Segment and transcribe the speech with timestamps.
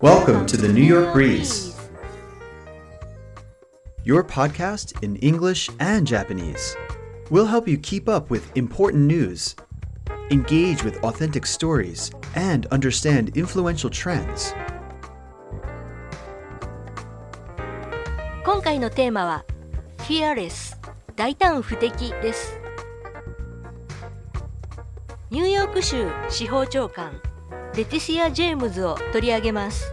[0.00, 1.76] Welcome to the New York Breeze,
[4.04, 6.76] your podcast in English and Japanese.
[7.30, 9.56] We'll help you keep up with important news,
[10.30, 14.54] engage with authentic stories, and understand influential trends.
[18.44, 19.44] 今回のテーマは
[19.98, 20.76] Fearless
[21.16, 22.60] 大胆不敵です
[25.30, 27.20] ニューヨーク州司法長官
[27.79, 29.89] レティシア・ジェームズを取り上げます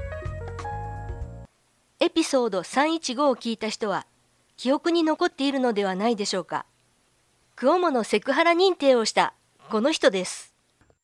[2.01, 4.09] エピソード315を聞いた人は
[4.57, 6.67] 記憶に残っているのではないでしょうか
[7.55, 9.35] クオモのセクハラ認定をした
[9.71, 10.53] この人です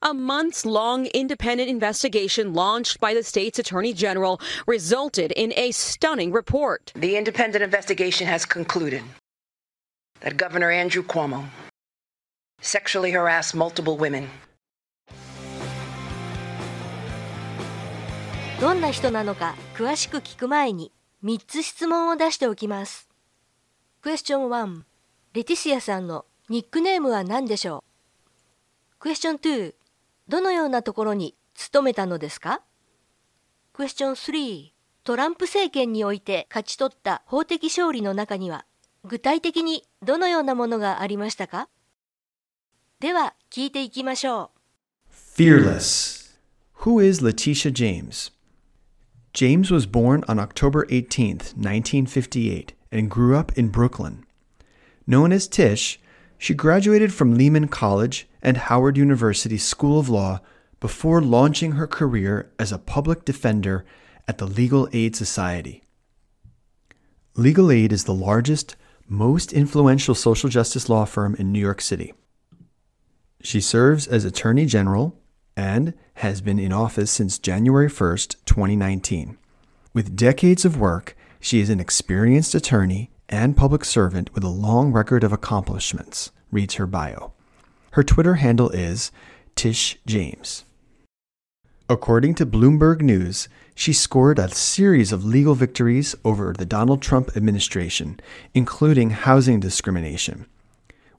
[0.00, 6.32] A months long independent investigation launched by the state's attorney general resulted in a stunning
[6.32, 6.92] report.
[6.96, 9.04] The independent investigation has concluded
[10.18, 11.44] that Governor Andrew Cuomo
[12.60, 14.28] sexually harassed multiple women.
[18.62, 20.92] どんな人なのか詳しく聞く前に
[21.24, 23.08] 3つ質問を出しておきます。
[24.00, 24.82] クエスチョン1
[25.32, 27.82] レティシアさんのニックネームは何でしょ
[28.94, 28.98] う？
[29.00, 29.74] クエスチョン2
[30.28, 32.62] どのようなところに勤めたのですか？
[33.72, 34.68] クエスチョン3
[35.02, 38.64] トランプ政権において勝ち取った法的勝利の中には
[39.02, 41.68] 具体的にどのようなものがありましたか？
[43.00, 44.52] では聞いていきましょ
[45.10, 45.12] う。
[45.36, 46.36] Fearless.
[46.82, 48.30] Who is Letitia James?
[49.32, 54.26] James was born on October 18th, 1958, and grew up in Brooklyn.
[55.06, 55.98] Known as Tish,
[56.36, 60.40] she graduated from Lehman College and Howard University School of Law
[60.80, 63.86] before launching her career as a public defender
[64.28, 65.82] at the Legal Aid Society.
[67.34, 68.76] Legal Aid is the largest,
[69.08, 72.12] most influential social justice law firm in New York City.
[73.40, 75.18] She serves as Attorney General
[75.56, 79.38] and has been in office since January 1st, 2019.
[79.94, 84.92] With decades of work, she is an experienced attorney and public servant with a long
[84.92, 87.32] record of accomplishments, reads her bio.
[87.92, 89.10] Her Twitter handle is
[89.54, 90.64] Tish James.
[91.88, 97.36] According to Bloomberg News, she scored a series of legal victories over the Donald Trump
[97.36, 98.20] administration,
[98.54, 100.46] including housing discrimination.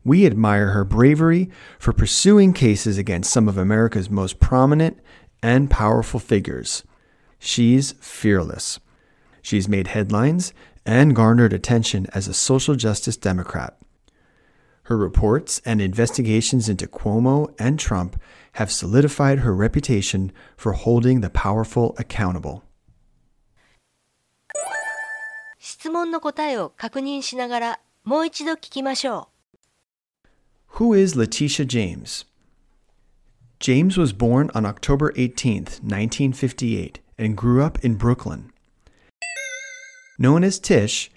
[0.04, 4.98] We admire her bravery for pursuing cases against some of America's most prominent
[5.42, 6.84] and powerful figures.
[7.38, 8.80] She's fearless.
[9.42, 10.52] She's made headlines
[10.84, 13.76] and garnered attention as a social justice Democrat.
[14.84, 18.18] Her reports and investigations into Cuomo and Trump
[18.52, 22.62] have solidified her reputation for holding the powerful accountable.
[25.58, 29.31] 質問の答えを確認しながらもう一度聞きましょう。
[30.78, 32.24] Who is Letitia James?
[33.60, 38.52] James was born on October 18th, 1958, and grew up in Brooklyn.
[40.18, 41.10] Known as Tish,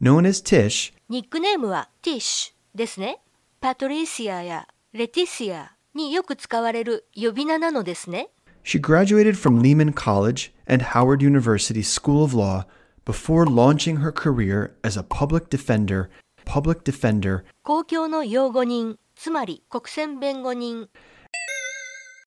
[0.00, 3.20] known as Tish, ニックネームはティッシュですね。
[3.60, 8.30] パトリシアやレティシアによく使われる呼び名なのですね。
[8.64, 12.64] she graduated from Lehman College and Howard University School of Law
[13.04, 16.08] before launching her career as a public defender,
[16.48, 20.88] public defender 公共の擁護人、つまり国選弁護人、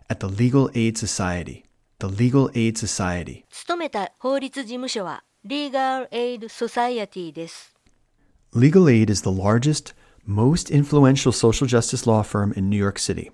[0.09, 1.63] at the Legal Aid Society.
[1.99, 3.43] The Legal Aid Society.
[3.49, 7.75] 勤めた法律事務所は Legal Aid Society です。
[8.53, 9.93] Legal Aid is the largest,
[10.25, 13.31] most influential social justice law firm in New York City.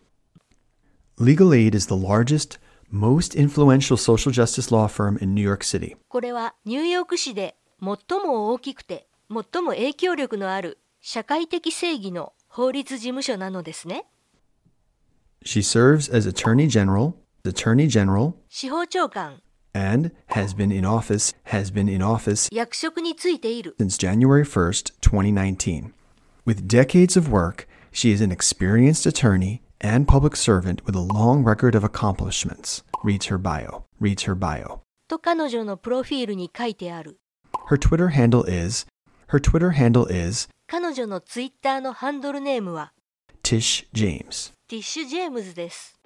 [1.20, 2.60] Legal Aid is the largest,
[2.90, 5.96] most influential social justice law firm in New York City.
[6.08, 14.07] これはニューヨーク市で最も大きくて 最も影響力のある社会的正義の法律事務所なのですね。
[15.45, 17.13] She serves as Attorney General,
[17.45, 19.43] Attorney General, 司法長官、
[19.75, 25.93] and has been in office, has been in office 役職についている since January 1st, 2019.
[26.47, 31.45] With decades of work, she is an experienced attorney and public servant with a long
[31.45, 32.83] record of accomplishments.
[33.05, 33.85] Reads her bio.
[34.01, 34.81] Reads her bio.
[35.07, 37.21] と彼女のプロフィールに書いてある。
[37.69, 38.87] Her Twitter handle is
[39.29, 42.93] her Twitter handle is 彼女のツイッターのハンドルネームは
[43.43, 44.53] ？Tish James.
[44.69, 46.01] ティッシュ・ジェームズです。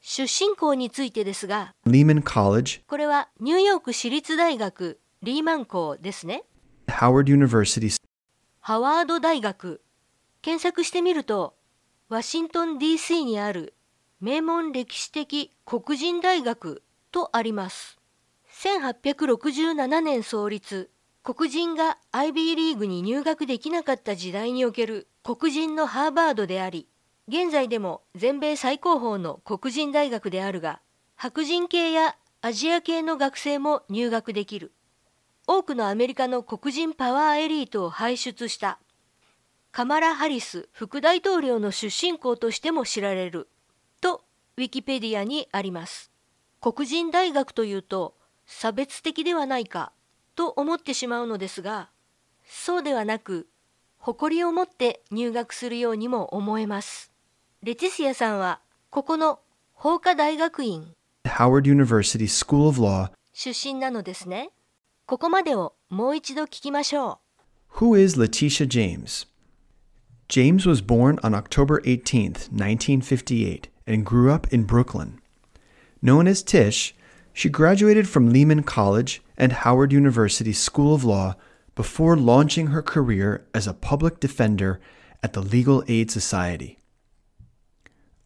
[0.00, 6.44] 出身校についてですが、Lehman College, これはニューヨーク市立大学リーマン校ですね。
[6.86, 7.96] Howard University,
[8.60, 9.82] ハワード大学。
[10.40, 11.54] 検索してみると、
[12.08, 13.74] ワシントン DC にある
[14.20, 17.98] 名門歴史的黒人大学とあります。
[18.52, 20.90] 1867年創立、
[21.22, 26.88] 黒人がアイビーリーグに入学できなかった時代における黒人のハーバードであり、
[27.28, 30.80] 現在でも全米最高峰の黒人大学であるが、
[31.14, 34.72] 白人系やアジア系の学生も入学できる。
[35.46, 38.78] 多くのアメリカの黒人パワーエリートを輩出した
[39.72, 43.48] カマラ・ハリス副大統領の出身校としても知られる
[44.00, 44.22] と
[44.56, 46.11] ウィキペディアにあります
[46.62, 48.14] 黒人大学というと
[48.46, 49.92] 差別的ではないか
[50.36, 51.90] と思ってしまうのですが
[52.46, 53.48] そうではなく
[53.98, 57.10] 誇りを持って入学するようにも思えます
[57.64, 58.60] レティシアさんは
[58.90, 59.40] ここの
[59.74, 60.94] 法科大学院
[61.24, 64.50] Howard University School of Law 出身なのですね
[65.06, 67.18] ここまでをもう一度聞きましょ
[67.74, 67.84] う。
[67.84, 69.26] Who is Letitia James?
[70.28, 75.21] James was born on October 18, 1958, and grew up in Brooklyn.
[76.02, 76.94] Known as Tish,
[77.32, 81.36] she graduated from Lehman College and Howard University School of Law
[81.76, 84.80] before launching her career as a public defender
[85.22, 86.78] at the Legal Aid Society.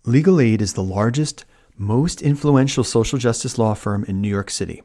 [0.05, 1.45] Legal Aid is the largest,
[1.77, 4.83] most influential social justice law firm in New York City.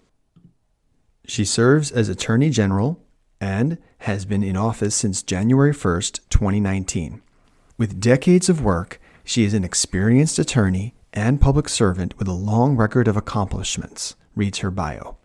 [1.25, 3.01] She serves as Attorney General
[3.39, 7.21] and has been in office since January 1st, 2019.
[7.77, 12.76] With decades of work, she is an experienced attorney and public servant with a long
[12.76, 15.16] record of accomplishments, reads her bio.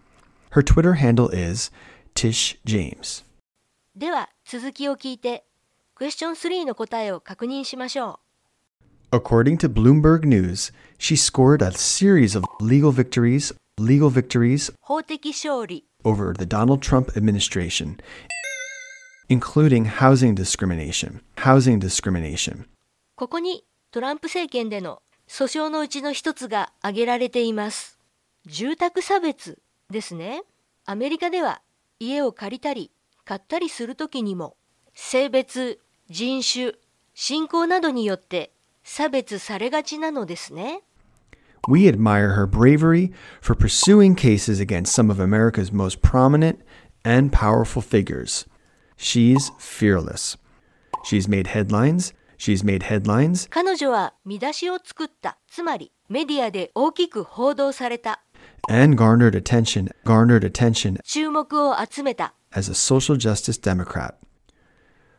[0.52, 1.72] Her Twitter handle is
[2.16, 3.24] Tish James.
[3.96, 5.44] では続きを聞いて、
[5.96, 8.19] クエスチョン3の答えを確認しましょ
[9.12, 9.18] う。
[9.18, 14.69] According to Bloomberg News, she scored a series of legal victories legal victories
[16.04, 18.00] over the Donald Trump administration,
[19.30, 21.22] including housing discrimination.
[21.38, 22.66] Housing discrimination.
[23.16, 27.98] ここにトランプ政権での 訴訟のうちの一つが挙げられています。
[28.46, 29.60] 住宅差別
[29.90, 30.44] ですね。
[30.86, 31.62] アメリカでは
[32.00, 32.92] 家を借りたり
[33.24, 34.58] 買ったりするときにも
[34.94, 35.80] 性別、
[36.10, 36.74] 人種、
[37.13, 38.52] 信仰などによって
[38.84, 40.81] 差別されがちなのですね。
[41.68, 46.58] We admire her bravery for pursuing cases against some of America's most prominent
[47.04, 48.48] and powerful figures.
[48.98, 50.38] She's fearless.
[51.04, 52.13] She's made headlines.
[52.38, 53.48] She's made headlines.
[53.50, 55.38] 彼女は見出しを作った。
[55.48, 58.24] つまり、メディアで大きく報道された。
[58.69, 64.16] and garnered attention, garnered attention 注目を集めた as a social justice Democrat.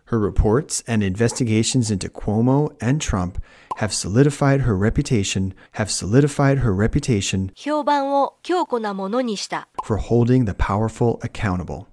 [0.06, 3.42] Her reports and investigations into Cuomo and Trump
[3.78, 11.86] have solidified her reputation, have solidified her reputation 評判を強固なものにした for holding the powerful accountable.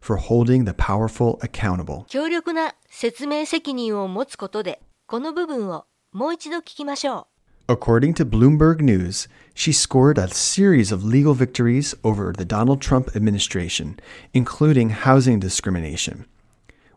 [0.00, 2.04] For holding the powerful accountable.
[2.06, 7.28] 強力な 説明責任を持つことで、この部分をもう一度聞きましょ
[7.68, 7.72] う。
[7.72, 13.98] According to Bloomberg News, she scored a series of legal victories over the Donald Trump administration,
[14.32, 16.24] including housing discrimination.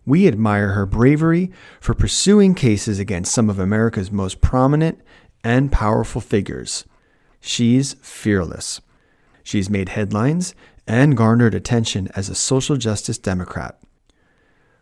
[0.06, 1.52] We admire her bravery
[1.82, 5.02] for pursuing cases against some of America's most prominent
[5.44, 6.86] and powerful figures.
[7.42, 8.80] She's fearless.
[9.44, 10.56] She's made headlines
[10.88, 13.78] and garnered attention as a social justice Democrat.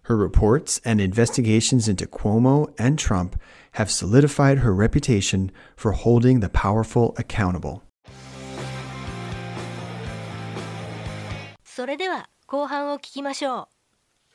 [0.04, 3.40] Her reports and investigations into Cuomo and Trump
[3.72, 7.80] have solidified her reputation for holding the powerful accountable.
[11.64, 13.68] それでは後半を聞きましょ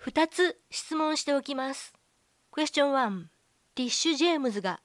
[0.05, 0.09] う。
[0.09, 1.93] 2つ質問しておきます。
[2.51, 3.23] クエスチョン1
[3.75, 4.81] ティッシュ・ジェームズが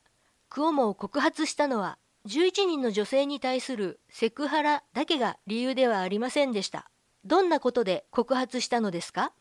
[0.50, 6.90] クオモを告発したのは11人の女性に対するセクハラだけが理由ではありませんでした。
[7.24, 9.32] どんなことで告発したのですか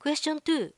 [0.00, 0.72] クエスチョン2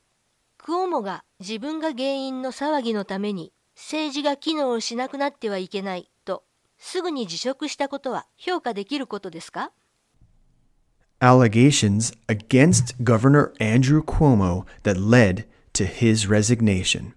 [0.57, 6.43] クオモが自分が原因の騒ぎのために政治が機能しなくなってはいけないと
[6.77, 9.71] すぐに辞職したことは評価できることですか
[11.21, 17.13] allegations against Governor Andrew Cuomo that led to his resignation.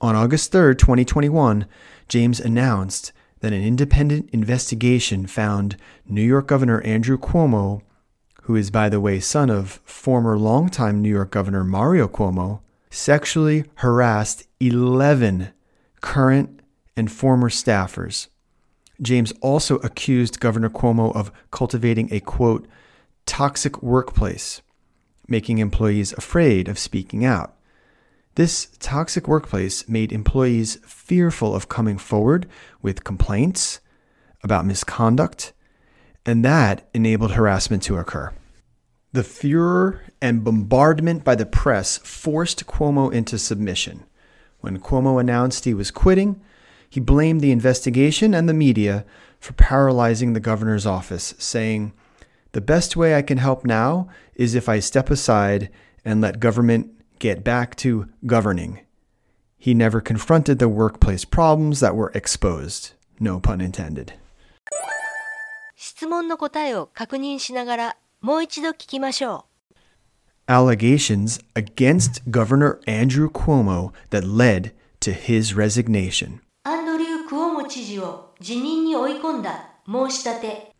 [0.00, 1.66] On August 3, 2021,
[2.08, 7.82] James announced that an independent investigation found New York Governor Andrew Cuomo,
[8.47, 13.65] who is, by the way, son of former longtime New York Governor Mario Cuomo, sexually
[13.75, 15.49] harassed 11
[15.99, 16.61] current
[16.95, 18.27] and former staffers.
[19.01, 22.65] James also accused Governor Cuomo of cultivating a quote,
[23.25, 24.61] toxic workplace,
[25.27, 27.53] making employees afraid of speaking out.
[28.35, 32.47] This toxic workplace made employees fearful of coming forward
[32.81, 33.81] with complaints
[34.41, 35.51] about misconduct,
[36.25, 38.31] and that enabled harassment to occur.
[39.16, 44.04] The furor and bombardment by the press forced Cuomo into submission.
[44.60, 46.40] When Cuomo announced he was quitting,
[46.88, 49.04] he blamed the investigation and the media
[49.38, 51.92] for paralyzing the governor's office, saying,
[52.52, 55.70] the best way I can help now is if I step aside
[56.04, 58.80] and let government get back to governing.
[59.56, 62.92] He never confronted the workplace problems that were exposed.
[63.18, 64.12] No pun intended.
[65.74, 69.46] 質問の答えを確認しながら もう一度聞きましょ
[70.48, 76.34] Allegations against Governor Andrew Cuomo that led to his resignation.
[76.36, 76.40] う。
[76.64, 80.72] アンドリュー・クオモ知事を辞任に追い込んだ申し立て。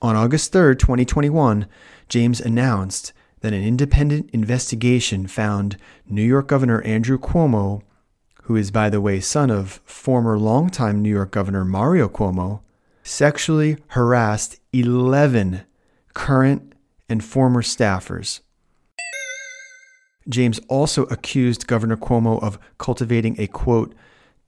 [0.00, 1.66] On August 3rd, 2021,
[2.08, 5.76] James announced that an independent investigation found
[6.08, 7.82] New York Governor Andrew Cuomo,
[8.44, 12.60] who is, by the way, son of former longtime New York Governor Mario Cuomo,
[13.02, 15.62] sexually harassed 11
[16.14, 16.74] current
[17.08, 18.40] and former staffers.
[20.28, 23.94] James also accused Governor Cuomo of cultivating a quote,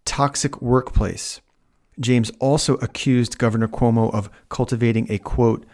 [0.05, 1.41] toxic workplace.
[2.01, 5.65] James also accused Governor Cuomo of cultivating a quote,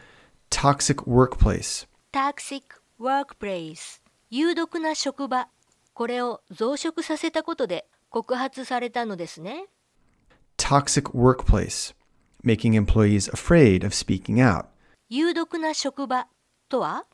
[0.51, 1.87] toxic workplace.
[2.13, 2.63] Toxic
[2.99, 5.49] Workplace 有毒な職場
[5.95, 9.67] これを増殖させたことで告発されたのですね
[10.57, 11.93] Toxic workplace,
[12.45, 14.67] making employees afraid of speaking out.
[15.12, 16.28] 有毒な職場
[16.70, 17.06] とは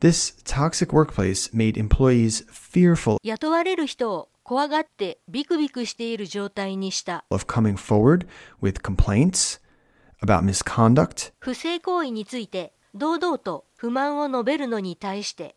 [0.00, 8.26] This toxic workplace made employees fearful 雇われる人を怖がってビクビクしている状態にした of coming forward
[8.60, 9.62] with complaints
[10.22, 15.56] about misconduct 不正行為について堂々と不満を述べるのに対して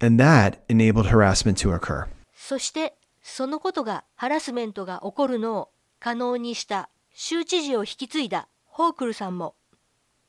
[0.00, 2.06] and that enabled harassment to occur.
[2.32, 9.56] そしてそのことがハラスメントが起こるのを可能にした州知事を引き継いだホークルさんも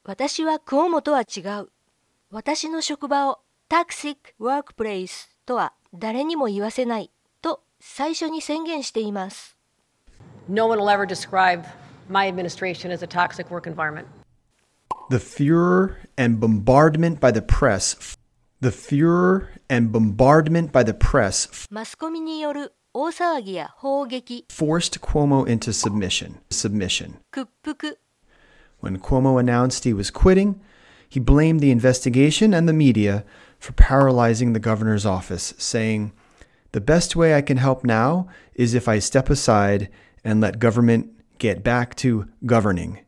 [0.07, 1.67] 私はクオモとは違う
[2.31, 7.11] 私の職場をタクシックワークプレイスとは誰にも言わせない
[7.41, 9.57] と最初に宣言しています
[10.47, 11.65] No one will ever describe
[12.07, 14.05] my administration as a toxic work environment.
[15.09, 18.17] The furor and bombardment by the press
[18.61, 26.35] the furor and bombardment by the press マスコミによる大騒ぎや砲撃 forced Cuomo into submission.
[26.49, 27.15] Submission.
[27.29, 27.99] 屈服
[28.80, 30.60] When Cuomo announced he was quitting,
[31.08, 33.24] he blamed the investigation and the media
[33.58, 36.12] for paralyzing the governor's office, saying,
[36.72, 39.88] The best way I can help now is if I step aside
[40.24, 43.00] and let government get back to governing.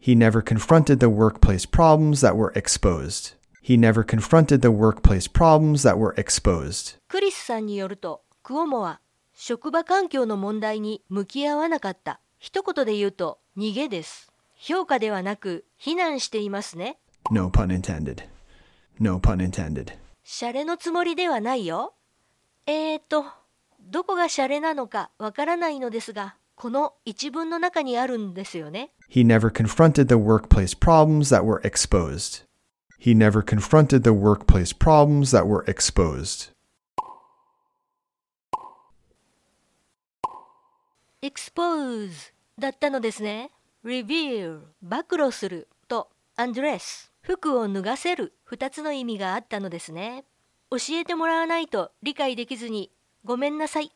[0.00, 3.34] He never confronted the workplace problems that were exposed.
[3.60, 6.96] He never confronted the workplace problems that were exposed.
[7.08, 9.00] クリスさんによるとクオモは
[9.34, 16.97] 職場環境の問題に向き合わなかった一言で言うと 逃げです評価ではなく非難していますね
[17.31, 18.23] No pun intended.
[18.99, 19.93] No pun intended.
[20.23, 21.93] シャレのつもりではないよ
[22.67, 23.25] えーと
[23.81, 32.43] どこがシャレなのかわからないのですがこの一文の中にあるんですよね He never confronted the workplace problems that were exposed.
[32.99, 36.51] He never confronted the workplace problems that were exposed.
[41.21, 43.50] expose だったのですね
[43.84, 50.24] reveal 暴露すると undress 服を脱がせる2つの意味があったのですね
[50.70, 52.90] 教えてもらわないと理解できずに
[53.24, 53.90] ごめんなさい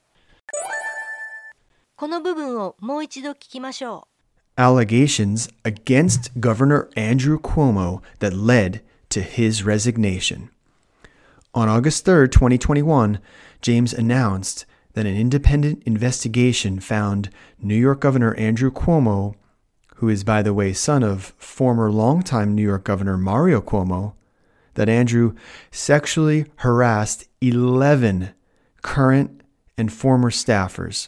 [1.96, 4.08] この部分をもう一度聞きましょ
[4.56, 10.50] Allegations against Governor Andrew Cuomo that led to his resignation.
[11.52, 13.18] On August 3rd, 2021,
[13.60, 14.64] James announced
[14.99, 19.33] that an independent investigation found New York Governor Andrew Cuomo,
[19.95, 24.11] who is, by the way, son of former longtime New York Governor Mario Cuomo,
[24.73, 25.35] that Andrew
[25.71, 28.31] sexually harassed 11
[28.81, 29.39] current
[29.77, 31.07] and former staffers.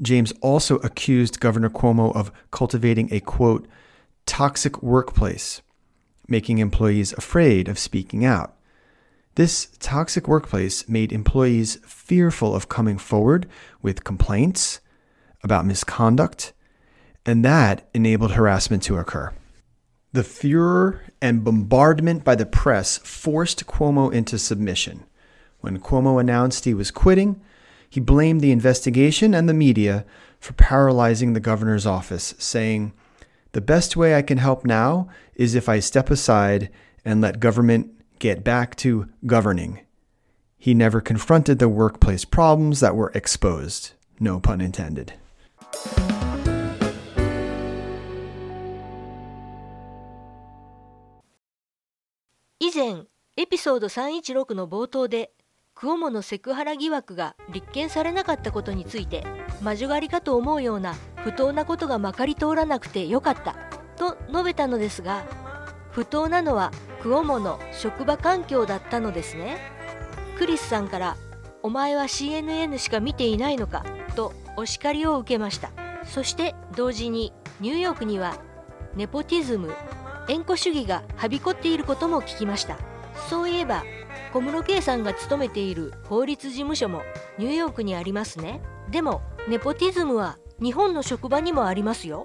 [0.00, 3.66] James also accused Governor Cuomo of cultivating a quote,
[4.26, 5.60] toxic workplace,
[6.28, 8.54] making employees afraid of speaking out.
[9.38, 13.46] This toxic workplace made employees fearful of coming forward
[13.80, 14.80] with complaints
[15.44, 16.52] about misconduct,
[17.24, 19.32] and that enabled harassment to occur.
[20.12, 25.04] The furor and bombardment by the press forced Cuomo into submission.
[25.60, 27.40] When Cuomo announced he was quitting,
[27.88, 30.04] he blamed the investigation and the media
[30.40, 32.92] for paralyzing the governor's office, saying,
[33.52, 36.70] The best way I can help now is if I step aside
[37.04, 39.80] and let government get back to governing.
[40.56, 43.92] He never confronted the workplace problems that were exposed.
[44.18, 45.12] No pun intended.
[52.60, 53.04] 以前
[53.36, 55.30] エピソード316の冒頭で
[55.74, 59.24] クオモのセクハラ疑惑が立件されなかったことについて
[59.62, 63.54] 魔女狩りかと思うような不当なことがまかり通らなくてよかった
[63.96, 65.24] と述べたのですが
[65.90, 66.70] 不当なのは
[67.02, 69.58] クオモの職場環境だったのですね。
[70.38, 71.16] クリスさんから
[71.62, 75.70] お前は CNN しか見ていないのかとお叱りを受けました。
[76.04, 78.36] そして同時にニューヨークには
[78.94, 79.74] ネポティズム
[80.28, 82.78] 縁故主義がはびこっていることも聞きました。
[83.28, 83.84] そういえば
[84.32, 87.02] 小室圭さんが勤めている法律事務所も
[87.38, 88.60] ニューヨークにありますね。
[88.90, 92.24] でもネポティズムは日本の職場にもありますよ。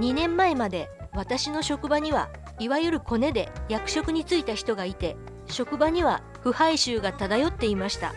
[0.00, 8.14] 2年前まで私の職場にはいわゆるコネで役職に就いた人がいて職場には腐敗臭が漂っていました。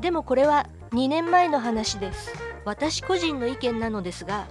[0.00, 2.32] でもこれは2年前の話です。
[2.64, 4.46] 私個人の意見なのですが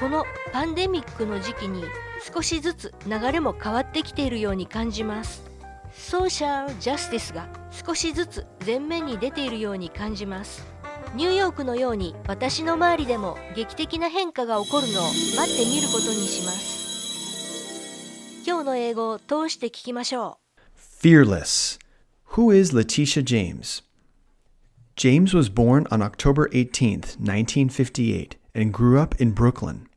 [0.00, 1.84] このパンデミックの時期に
[2.32, 5.44] 少しずつ流れも変わってきているように感じます。
[5.92, 10.66] ソーシャルジャスティスが少しずつ前面に出ているように感じます。
[11.14, 16.75] ニューヨークのように私の周りでも劇的な変化が起こるのを待ってみることにします。
[18.65, 21.79] の英語を通して聞きましょう Fearless.
[22.35, 23.81] Who is Letitia James?
[24.95, 29.87] James was born on October 18th, 1958, and grew up in Brooklyn.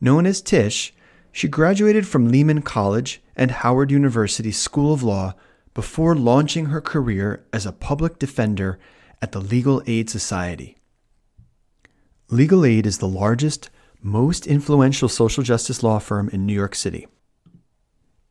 [0.00, 0.94] Known as Tish,
[1.32, 5.34] she graduated from Lehman College and Howard University School of Law
[5.74, 8.78] before launching her career as a public defender
[9.20, 10.76] at the Legal Aid Society.
[12.28, 13.70] Legal Aid is the largest,
[14.02, 17.06] most influential social justice law firm in New York City.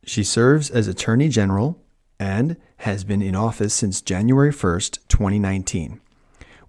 [0.06, 1.82] She serves as Attorney General
[2.20, 6.00] and has been in office since January 1st, 2019.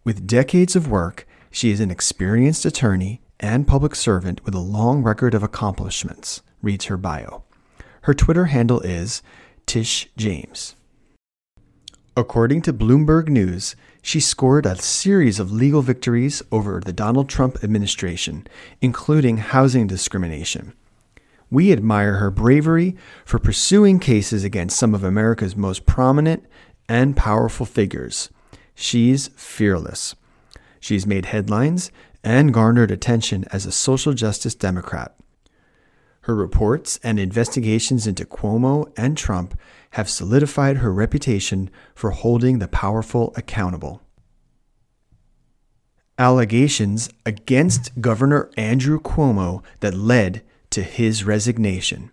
[0.03, 5.03] With decades of work, she is an experienced attorney and public servant with a long
[5.03, 7.43] record of accomplishments, reads her bio.
[8.01, 9.21] Her Twitter handle is
[9.67, 10.75] Tish James.
[12.15, 17.63] According to Bloomberg News, she scored a series of legal victories over the Donald Trump
[17.63, 18.47] administration,
[18.81, 20.73] including housing discrimination.
[21.49, 26.45] We admire her bravery for pursuing cases against some of America's most prominent
[26.89, 28.29] and powerful figures.
[28.75, 30.15] She's fearless.
[30.79, 31.91] She's made headlines
[32.23, 35.15] and garnered attention as a social justice Democrat.
[36.21, 39.57] Her reports and investigations into Cuomo and Trump
[39.91, 44.01] have solidified her reputation for holding the powerful accountable.
[46.19, 50.43] Allegations against Governor Andrew Cuomo that led
[50.77, 52.11] to his resignation.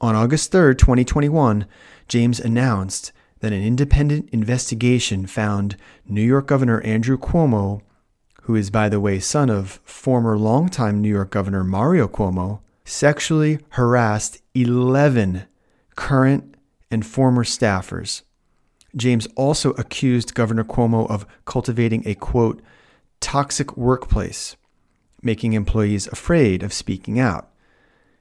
[0.00, 1.66] On August 3, 2021,
[2.08, 5.76] James announced that an independent investigation found
[6.06, 7.82] New York Governor Andrew Cuomo,
[8.44, 13.58] who is, by the way, son of former longtime New York Governor Mario Cuomo, sexually
[13.72, 15.42] harassed 11
[15.94, 16.54] current
[16.90, 18.22] and former staffers.
[18.96, 22.62] James also accused Governor Cuomo of cultivating a quote,
[23.20, 24.56] toxic workplace,
[25.20, 27.50] making employees afraid of speaking out.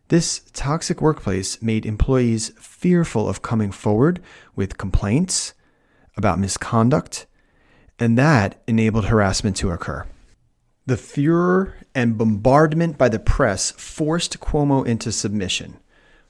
[0.10, 4.22] This toxic workplace made employees fearful of coming forward
[4.56, 5.54] with complaints
[6.16, 7.26] about misconduct,
[8.00, 10.06] and that enabled harassment to occur.
[10.86, 15.78] The furor and bombardment by the press forced Cuomo into submission.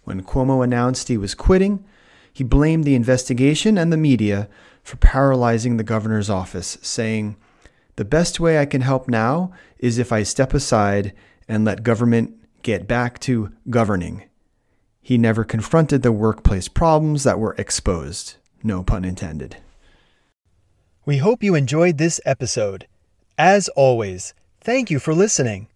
[0.03, 1.85] When Cuomo announced he was quitting,
[2.33, 4.49] he blamed the investigation and the media
[4.81, 7.35] for paralyzing the governor's office, saying,
[7.97, 11.13] The best way I can help now is if I step aside
[11.47, 12.37] and let government
[12.67, 14.23] get back to governing.
[15.01, 18.36] He never confronted the workplace problems that were exposed.
[18.62, 19.56] No pun intended.
[21.06, 22.86] We hope you enjoyed this episode.
[23.38, 25.69] As always, thank you for listening.